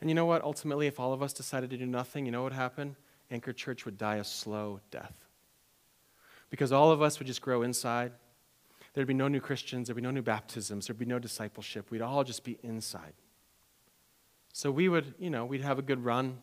[0.00, 0.42] And you know what?
[0.42, 2.96] Ultimately, if all of us decided to do nothing, you know what would happen?
[3.30, 5.12] Anchor Church would die a slow death.
[6.50, 8.12] Because all of us would just grow inside.
[8.92, 11.90] There'd be no new Christians, there'd be no new baptisms, there'd be no discipleship.
[11.90, 13.12] We'd all just be inside.
[14.52, 16.38] So we would, you know, we'd have a good run.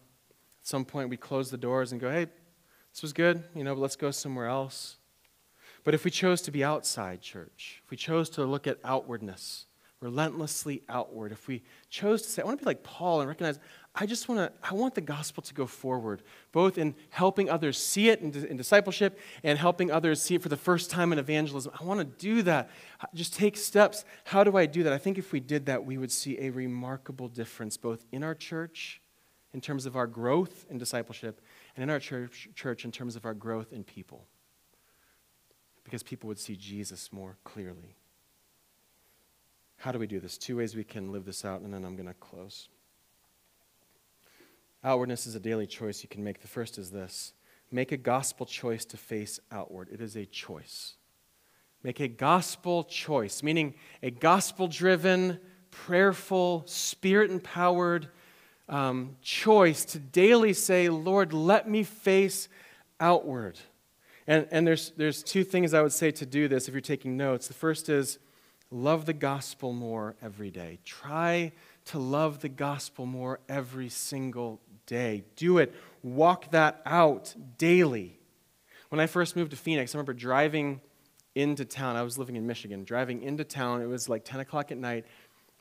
[0.62, 2.28] At some point, we'd close the doors and go, hey,
[2.94, 4.98] this was good, you know, but let's go somewhere else.
[5.84, 9.66] But if we chose to be outside church, if we chose to look at outwardness
[10.00, 13.60] relentlessly outward, if we chose to say, I want to be like Paul and recognize,
[14.00, 17.80] I just want to, I want the gospel to go forward, both in helping others
[17.80, 21.18] see it in, in discipleship and helping others see it for the first time in
[21.18, 21.74] evangelism.
[21.80, 22.70] I want to do that.
[23.16, 24.06] Just take steps.
[24.26, 24.94] How do I do that?
[24.94, 28.36] I think if we did that, we would see a remarkable difference both in our
[28.36, 29.02] church
[29.52, 31.42] in terms of our growth in discipleship
[31.76, 34.28] and in our church, church in terms of our growth in people.
[35.84, 37.96] Because people would see Jesus more clearly.
[39.78, 40.38] How do we do this?
[40.38, 42.70] Two ways we can live this out, and then I'm going to close.
[44.88, 46.40] Outwardness is a daily choice you can make.
[46.40, 47.34] The first is this
[47.74, 49.90] make a gospel choice to face outward.
[49.92, 50.94] It is a choice.
[51.84, 55.40] Make a gospel choice, meaning a gospel driven,
[55.72, 58.08] prayerful, spirit empowered
[58.70, 62.48] um, choice to daily say, Lord, let me face
[62.98, 63.60] outward.
[64.26, 67.18] And, and there's, there's two things I would say to do this if you're taking
[67.18, 67.50] notes.
[67.50, 68.20] The first is
[68.72, 70.80] love the gospel more every day.
[70.86, 71.52] Try
[71.88, 75.24] to love the gospel more every single day.
[75.36, 75.76] Do it.
[76.02, 78.20] Walk that out daily.
[78.90, 80.82] When I first moved to Phoenix, I remember driving
[81.36, 81.96] into town.
[81.96, 82.84] I was living in Michigan.
[82.84, 85.06] Driving into town, it was like 10 o'clock at night.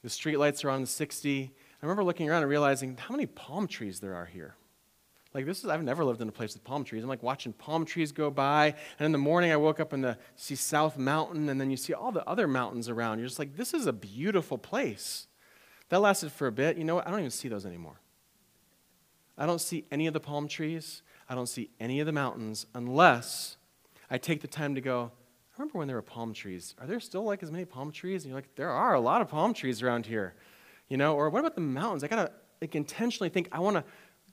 [0.02, 1.50] The streetlights are on the 60.
[1.52, 4.54] I remember looking around and realizing how many palm trees there are here.
[5.34, 7.02] Like this is I've never lived in a place with palm trees.
[7.02, 10.02] I'm like watching palm trees go by, and in the morning I woke up and
[10.02, 13.18] the see South Mountain, and then you see all the other mountains around.
[13.18, 15.26] You're just like, this is a beautiful place.
[15.90, 16.78] That lasted for a bit.
[16.78, 17.06] You know what?
[17.06, 18.00] I don't even see those anymore.
[19.38, 21.02] I don't see any of the palm trees.
[21.28, 23.56] I don't see any of the mountains unless
[24.10, 25.10] I take the time to go,
[25.56, 26.74] I remember when there were palm trees.
[26.80, 28.22] Are there still like as many palm trees?
[28.22, 30.34] And you're like, there are a lot of palm trees around here.
[30.88, 32.04] You know, or what about the mountains?
[32.04, 33.84] I gotta like intentionally think, I wanna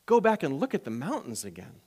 [0.06, 1.82] go back and look at the mountains again.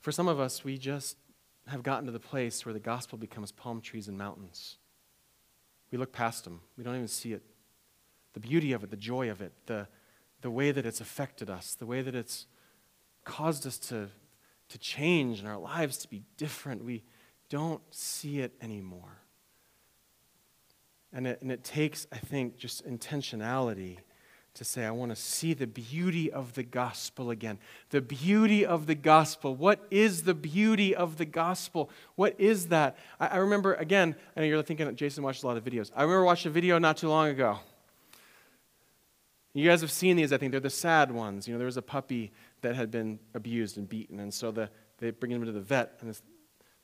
[0.00, 1.16] For some of us, we just
[1.66, 4.76] have gotten to the place where the gospel becomes palm trees and mountains.
[5.90, 7.42] We look past them, we don't even see it.
[8.32, 9.88] The beauty of it, the joy of it, the,
[10.42, 12.46] the way that it's affected us, the way that it's
[13.24, 14.08] caused us to,
[14.68, 16.84] to change and our lives to be different.
[16.84, 17.02] We
[17.48, 19.18] don't see it anymore.
[21.12, 23.98] And it, and it takes, I think, just intentionality
[24.54, 27.58] to say, I want to see the beauty of the gospel again.
[27.90, 29.54] The beauty of the gospel.
[29.54, 31.90] What is the beauty of the gospel?
[32.16, 32.96] What is that?
[33.18, 35.90] I, I remember, again, I know you're thinking Jason watches a lot of videos.
[35.94, 37.58] I remember watching a video not too long ago.
[39.52, 40.52] You guys have seen these, I think.
[40.52, 41.48] They're the sad ones.
[41.48, 44.70] You know, there was a puppy that had been abused and beaten, and so the,
[44.98, 46.22] they bring him to the vet, and this,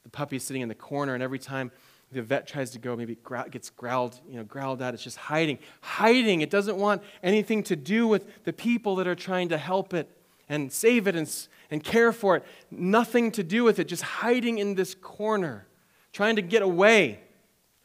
[0.02, 1.70] the puppy's sitting in the corner, and every time
[2.12, 4.94] the vet tries to go, maybe it gets growled, you know, growled at.
[4.94, 6.40] It's just hiding, hiding.
[6.40, 10.09] It doesn't want anything to do with the people that are trying to help it
[10.48, 12.44] and save it and, and care for it.
[12.70, 15.66] Nothing to do with it, just hiding in this corner,
[16.12, 17.20] trying to get away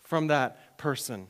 [0.01, 1.27] from that person.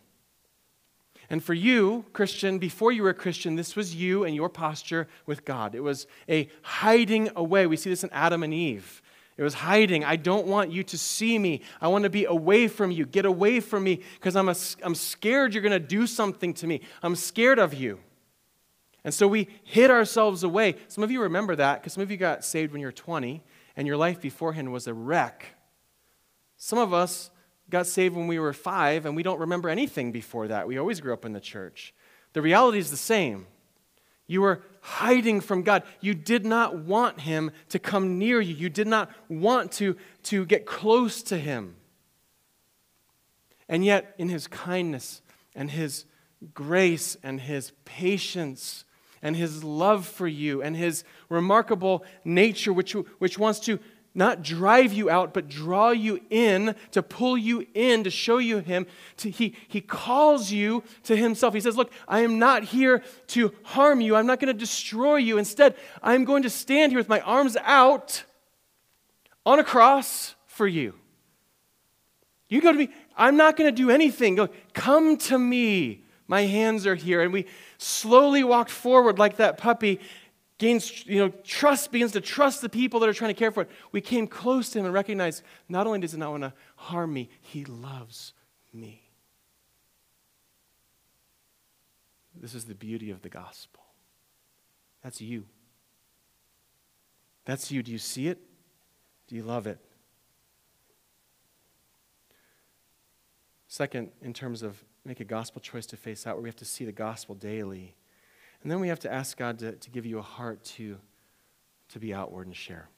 [1.32, 5.08] And for you, Christian, before you were a Christian, this was you and your posture
[5.26, 5.76] with God.
[5.76, 7.68] It was a hiding away.
[7.68, 9.02] We see this in Adam and Eve.
[9.38, 10.04] It was hiding.
[10.04, 11.62] I don't want you to see me.
[11.80, 13.06] I want to be away from you.
[13.06, 14.50] Get away from me because I'm,
[14.84, 16.82] I'm scared you're going to do something to me.
[17.02, 18.02] I'm scared of you.
[19.06, 20.76] And so we hid ourselves away.
[20.90, 23.42] Some of you remember that because some of you got saved when you were 20
[23.78, 25.56] and your life beforehand was a wreck.
[26.58, 27.32] Some of us
[27.72, 30.68] got saved when we were five and we don't remember anything before that.
[30.68, 31.94] We always grew up in the church.
[32.34, 33.48] The reality is the same.
[34.28, 35.84] You were hiding from God.
[36.00, 38.56] You did not want Him to come near you.
[38.56, 41.76] You did not want to, to get close to Him.
[43.68, 45.22] And yet, in His kindness
[45.56, 46.06] and His
[46.54, 48.86] grace and His patience
[49.22, 53.80] and His love for you and His remarkable nature, which, which wants to
[54.14, 58.60] not drive you out, but draw you in, to pull you in, to show you
[58.60, 58.86] Him.
[59.18, 61.54] To, he, he calls you to Himself.
[61.54, 64.16] He says, Look, I am not here to harm you.
[64.16, 65.38] I'm not going to destroy you.
[65.38, 68.24] Instead, I'm going to stand here with my arms out
[69.46, 70.94] on a cross for you.
[72.50, 74.36] You go to me, I'm not going to do anything.
[74.36, 76.04] Go, come to me.
[76.28, 77.22] My hands are here.
[77.22, 77.46] And we
[77.78, 80.00] slowly walked forward like that puppy
[80.62, 83.64] gains, you know, trust, begins to trust the people that are trying to care for
[83.64, 83.70] it.
[83.92, 87.12] We came close to him and recognized not only does he not want to harm
[87.12, 88.34] me, he loves
[88.72, 89.10] me.
[92.36, 93.82] This is the beauty of the gospel.
[95.04, 95.46] That's you.
[97.46, 97.82] That's you.
[97.82, 98.38] Do you see it?
[99.28, 99.80] Do you love it?
[103.68, 106.66] Second, in terms of make a gospel choice to face out, where we have to
[106.66, 107.96] see the gospel daily.
[108.64, 110.98] And then we have to ask God to, to give you a heart to,
[111.90, 112.90] to be outward and share,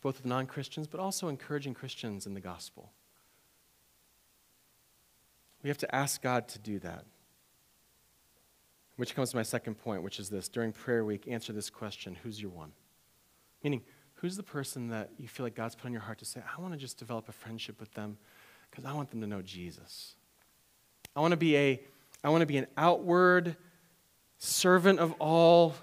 [0.00, 2.92] both with non Christians, but also encouraging Christians in the gospel.
[5.62, 7.04] We have to ask God to do that.
[8.96, 12.16] Which comes to my second point, which is this during prayer week, answer this question
[12.22, 12.72] Who's your one?
[13.64, 13.82] Meaning,
[14.14, 16.60] who's the person that you feel like God's put on your heart to say, I
[16.60, 18.18] want to just develop a friendship with them
[18.70, 20.14] because I want them to know Jesus?
[21.16, 21.80] I want to be a
[22.22, 23.56] I want to be an outward
[24.38, 25.74] servant of all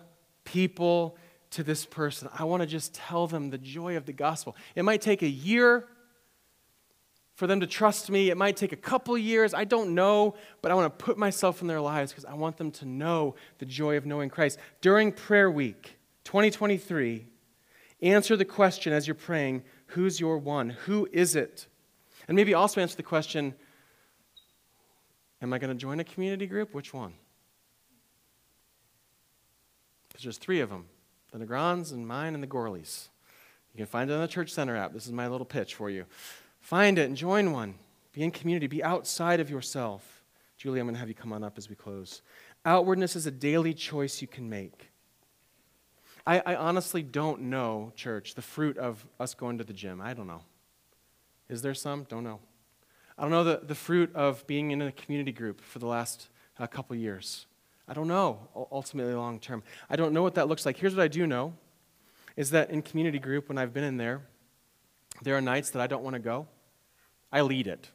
[0.44, 1.18] people
[1.52, 2.30] to this person.
[2.38, 4.56] I want to just tell them the joy of the gospel.
[4.76, 5.88] It might take a year
[7.36, 8.30] for them to trust me.
[8.30, 9.54] It might take a couple years.
[9.54, 12.58] I don't know, but I want to put myself in their lives because I want
[12.58, 14.60] them to know the joy of knowing Christ.
[14.80, 17.26] During prayer week 2023,
[18.02, 20.70] answer the question as you're praying who's your one?
[20.86, 21.68] Who is it?
[22.28, 23.56] And maybe also answer the question
[25.42, 26.74] Am I going to join a community group?
[26.74, 27.14] Which one?
[30.22, 30.86] Because there's three of them
[31.32, 33.08] the Negrons and mine and the Gorleys.
[33.74, 34.94] You can find it on the Church Center app.
[34.94, 36.06] This is my little pitch for you.
[36.60, 37.74] Find it and join one.
[38.14, 38.68] Be in community.
[38.68, 40.24] Be outside of yourself.
[40.58, 42.22] Julie, I'm going to have you come on up as we close.
[42.66, 44.92] Outwardness is a daily choice you can make.
[46.28, 50.02] I, I, honestly don't know, church, the fruit of us going to the gym.
[50.02, 50.44] I don't know.
[51.50, 52.04] Is there some?
[52.04, 52.40] Don't know.
[53.18, 56.28] I don't know the, the fruit of being in a community group for the last
[56.60, 57.48] uh, couple years.
[57.88, 59.64] I don't know, ultimately, long term.
[59.90, 60.78] I don't know what that looks like.
[60.78, 61.54] Here's what I do know
[62.38, 64.22] is that in community group, when I've been in there,
[65.22, 66.48] there are nights that I don't want to go.
[67.32, 67.90] I lead it.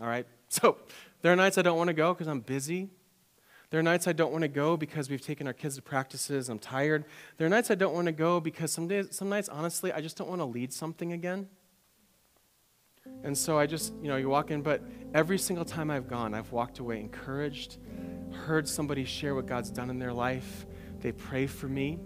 [0.00, 0.26] All right?
[0.50, 0.78] So,
[1.20, 2.88] there are nights I don't want to go because I'm busy.
[3.68, 6.48] There are nights I don't want to go because we've taken our kids to practices.
[6.48, 7.04] I'm tired.
[7.36, 10.00] There are nights I don't want to go because some days, some nights, honestly, I
[10.00, 11.48] just don't want to lead something again.
[13.24, 14.82] And so I just, you know, you walk in, but
[15.14, 17.78] every single time I've gone, I've walked away encouraged,
[18.32, 20.66] heard somebody share what God's done in their life.
[21.00, 21.98] They pray for me.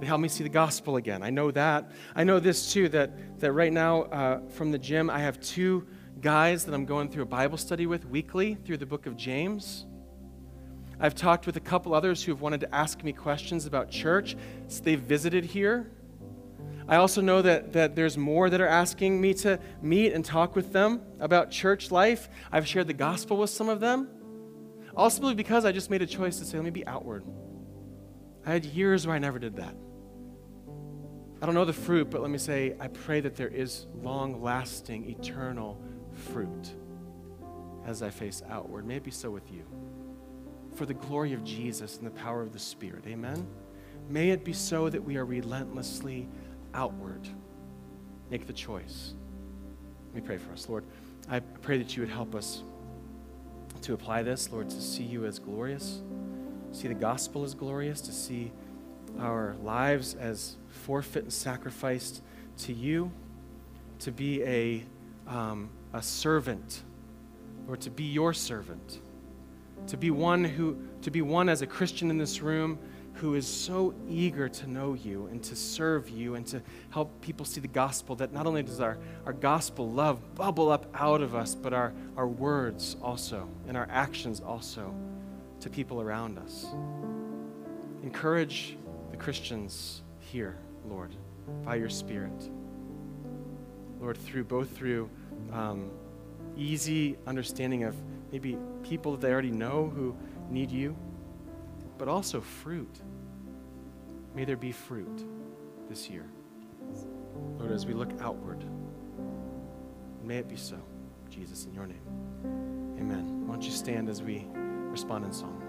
[0.00, 1.22] They help me see the gospel again.
[1.22, 1.92] I know that.
[2.16, 5.86] I know this too that, that right now uh, from the gym, I have two
[6.20, 9.86] guys that I'm going through a Bible study with weekly through the book of James.
[10.98, 14.36] I've talked with a couple others who have wanted to ask me questions about church.
[14.68, 15.90] So they've visited here.
[16.88, 20.56] I also know that, that there's more that are asking me to meet and talk
[20.56, 22.28] with them about church life.
[22.50, 24.08] I've shared the gospel with some of them.
[24.96, 27.24] Ultimately, because I just made a choice to say, let me be outward.
[28.44, 29.74] I had years where I never did that.
[31.40, 34.42] I don't know the fruit, but let me say, I pray that there is long
[34.42, 35.80] lasting, eternal
[36.12, 36.74] fruit
[37.86, 38.86] as I face outward.
[38.86, 39.64] May it be so with you.
[40.74, 43.04] For the glory of Jesus and the power of the Spirit.
[43.06, 43.46] Amen.
[44.08, 46.28] May it be so that we are relentlessly
[46.74, 47.28] outward.
[48.30, 49.14] Make the choice.
[50.12, 50.68] Let me pray for us.
[50.68, 50.84] Lord,
[51.28, 52.62] I pray that you would help us
[53.82, 56.00] to apply this, Lord, to see you as glorious,
[56.72, 58.52] see the gospel as glorious, to see
[59.18, 62.22] our lives as forfeit and sacrificed
[62.58, 63.10] to you,
[64.00, 64.84] to be a,
[65.26, 66.82] um, a servant,
[67.68, 69.00] or to be your servant,
[69.86, 72.78] to be one who, to be one as a Christian in this room
[73.14, 77.44] who is so eager to know you and to serve you and to help people
[77.44, 81.34] see the gospel that not only does our, our gospel love bubble up out of
[81.34, 84.94] us, but our, our words also and our actions also
[85.60, 86.66] to people around us.
[88.02, 88.76] Encourage
[89.10, 90.56] the Christians here,
[90.88, 91.14] Lord,
[91.64, 92.50] by your Spirit.
[94.00, 95.08] Lord, through both through
[95.52, 95.90] um,
[96.56, 97.94] easy understanding of
[98.32, 100.16] maybe people that they already know who
[100.50, 100.96] need you,
[102.02, 103.00] but also fruit.
[104.34, 105.24] May there be fruit
[105.88, 106.26] this year.
[107.60, 108.64] Lord, as we look outward,
[110.20, 110.80] may it be so.
[111.30, 112.02] Jesus, in your name.
[112.98, 113.46] Amen.
[113.46, 114.48] Why don't you stand as we
[114.90, 115.62] respond in song?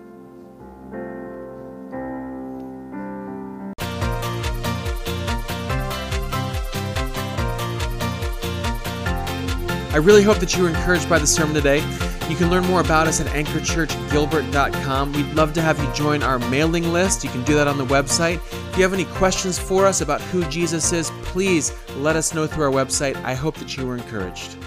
[9.93, 11.81] I really hope that you were encouraged by the sermon today.
[12.29, 15.13] You can learn more about us at anchorchurchgilbert.com.
[15.13, 17.23] We'd love to have you join our mailing list.
[17.23, 18.35] You can do that on the website.
[18.71, 22.47] If you have any questions for us about who Jesus is, please let us know
[22.47, 23.15] through our website.
[23.23, 24.57] I hope that you were encouraged.